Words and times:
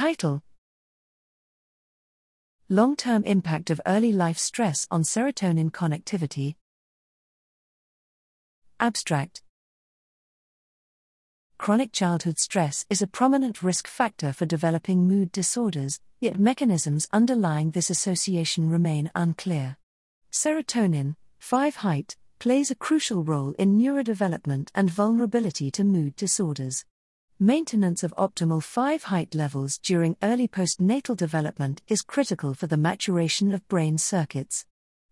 Title 0.00 0.42
Long 2.70 2.96
term 2.96 3.22
impact 3.24 3.68
of 3.68 3.82
early 3.84 4.14
life 4.14 4.38
stress 4.38 4.86
on 4.90 5.02
serotonin 5.02 5.70
connectivity. 5.70 6.54
Abstract 8.80 9.42
Chronic 11.58 11.92
childhood 11.92 12.38
stress 12.38 12.86
is 12.88 13.02
a 13.02 13.06
prominent 13.06 13.62
risk 13.62 13.86
factor 13.86 14.32
for 14.32 14.46
developing 14.46 15.06
mood 15.06 15.32
disorders, 15.32 16.00
yet 16.18 16.40
mechanisms 16.40 17.06
underlying 17.12 17.72
this 17.72 17.90
association 17.90 18.70
remain 18.70 19.10
unclear. 19.14 19.76
Serotonin, 20.32 21.16
5 21.40 21.76
HT, 21.76 22.16
plays 22.38 22.70
a 22.70 22.74
crucial 22.74 23.22
role 23.22 23.52
in 23.58 23.78
neurodevelopment 23.78 24.70
and 24.74 24.88
vulnerability 24.88 25.70
to 25.70 25.84
mood 25.84 26.16
disorders. 26.16 26.86
Maintenance 27.42 28.02
of 28.02 28.12
optimal 28.18 28.62
5 28.62 29.04
HT 29.04 29.34
levels 29.34 29.78
during 29.78 30.14
early 30.22 30.46
postnatal 30.46 31.16
development 31.16 31.80
is 31.88 32.02
critical 32.02 32.52
for 32.52 32.66
the 32.66 32.76
maturation 32.76 33.54
of 33.54 33.66
brain 33.66 33.96
circuits. 33.96 34.66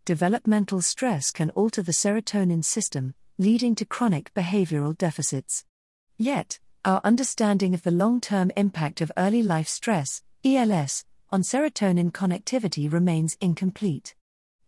Developmental 0.05 0.83
stress 0.83 1.30
can 1.30 1.48
alter 1.52 1.83
the 1.83 1.92
serotonin 1.92 2.62
system, 2.62 3.14
leading 3.38 3.74
to 3.77 3.86
chronic 3.86 4.34
behavioral 4.34 4.95
deficits. 4.98 5.64
Yet, 6.19 6.59
our 6.84 7.00
understanding 7.02 7.72
of 7.72 7.83
the 7.83 7.91
long 7.91 8.20
term 8.20 8.50
impact 8.58 9.00
of 9.00 9.10
early 9.16 9.42
life 9.42 9.66
stress, 9.66 10.22
ELS, 10.45 11.06
on 11.30 11.41
serotonin 11.41 12.12
connectivity 12.12 12.92
remains 12.92 13.38
incomplete. 13.41 14.14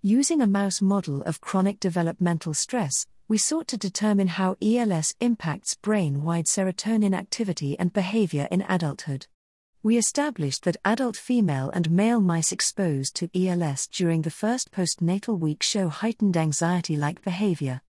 Using 0.01 0.41
a 0.41 0.47
mouse 0.47 0.81
model 0.81 1.21
of 1.25 1.43
chronic 1.43 1.79
developmental 1.79 2.55
stress, 2.55 3.07
we 3.31 3.39
sought 3.39 3.69
to 3.69 3.77
determine 3.77 4.27
how 4.27 4.57
ELS 4.61 5.15
impacts 5.21 5.77
brain 5.77 6.21
wide 6.25 6.47
serotonin 6.47 7.15
activity 7.15 7.79
and 7.79 7.93
behavior 7.93 8.49
in 8.51 8.61
adulthood. 8.69 9.29
We 9.85 9.97
established 9.97 10.65
that 10.65 10.79
adult 10.85 11.17
female 11.17 11.71
and 11.71 11.93
male 11.93 12.21
mice 12.21 12.51
exposed 12.51 13.15
to 13.15 13.31
ELS 13.33 13.87
during 13.87 14.23
the 14.23 14.33
first 14.33 14.73
postnatal 14.73 15.39
week 15.39 15.63
show 15.63 15.89
heightened 15.89 16.37
anxiety 16.37 16.97
like 16.97 17.23
behavior. 17.23 17.83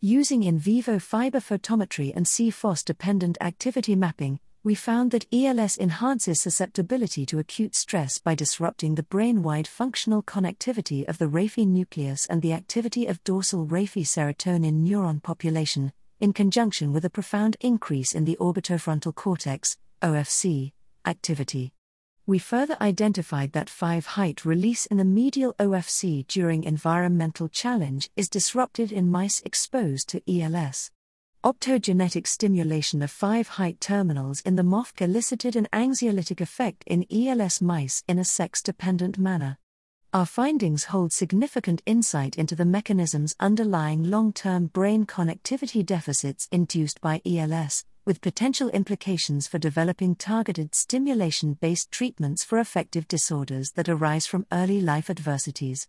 Using 0.00 0.44
in 0.44 0.60
vivo 0.60 1.00
fiber 1.00 1.40
photometry 1.40 2.12
and 2.14 2.24
CFOS 2.24 2.84
dependent 2.84 3.36
activity 3.40 3.96
mapping, 3.96 4.38
we 4.64 4.74
found 4.74 5.12
that 5.12 5.26
ELS 5.32 5.78
enhances 5.78 6.40
susceptibility 6.40 7.24
to 7.26 7.38
acute 7.38 7.76
stress 7.76 8.18
by 8.18 8.34
disrupting 8.34 8.94
the 8.94 9.02
brain 9.04 9.42
wide 9.42 9.68
functional 9.68 10.22
connectivity 10.22 11.06
of 11.06 11.18
the 11.18 11.28
raphe 11.28 11.64
nucleus 11.66 12.26
and 12.26 12.42
the 12.42 12.52
activity 12.52 13.06
of 13.06 13.22
dorsal 13.22 13.66
raphe 13.66 14.04
serotonin 14.04 14.82
neuron 14.84 15.22
population, 15.22 15.92
in 16.18 16.32
conjunction 16.32 16.92
with 16.92 17.04
a 17.04 17.10
profound 17.10 17.56
increase 17.60 18.14
in 18.14 18.24
the 18.24 18.36
orbitofrontal 18.40 19.14
cortex, 19.14 19.76
OFC, 20.02 20.72
activity 21.06 21.72
we 22.26 22.38
further 22.38 22.76
identified 22.80 23.52
that 23.52 23.68
5 23.68 24.06
HT 24.06 24.46
release 24.46 24.86
in 24.86 24.96
the 24.96 25.04
medial 25.04 25.52
OFC 25.58 26.26
during 26.26 26.64
environmental 26.64 27.50
challenge 27.50 28.08
is 28.16 28.30
disrupted 28.30 28.90
in 28.90 29.10
mice 29.10 29.42
exposed 29.44 30.08
to 30.08 30.22
ELS. 30.26 30.90
Optogenetic 31.44 32.26
stimulation 32.26 33.02
of 33.02 33.10
5 33.10 33.50
HT 33.50 33.78
terminals 33.78 34.40
in 34.46 34.56
the 34.56 34.62
MOFC 34.62 35.02
elicited 35.02 35.56
an 35.56 35.68
anxiolytic 35.74 36.40
effect 36.40 36.82
in 36.86 37.04
ELS 37.12 37.60
mice 37.60 38.02
in 38.08 38.18
a 38.18 38.24
sex 38.24 38.62
dependent 38.62 39.18
manner. 39.18 39.58
Our 40.14 40.24
findings 40.24 40.84
hold 40.84 41.12
significant 41.12 41.82
insight 41.84 42.36
into 42.36 42.56
the 42.56 42.64
mechanisms 42.64 43.36
underlying 43.38 44.04
long 44.04 44.32
term 44.32 44.68
brain 44.68 45.04
connectivity 45.04 45.84
deficits 45.84 46.48
induced 46.50 47.02
by 47.02 47.20
ELS, 47.26 47.84
with 48.06 48.22
potential 48.22 48.70
implications 48.70 49.46
for 49.46 49.58
developing 49.58 50.14
targeted 50.14 50.74
stimulation 50.74 51.58
based 51.60 51.90
treatments 51.90 52.42
for 52.42 52.58
affective 52.58 53.06
disorders 53.06 53.72
that 53.72 53.90
arise 53.90 54.26
from 54.26 54.46
early 54.50 54.80
life 54.80 55.10
adversities. 55.10 55.88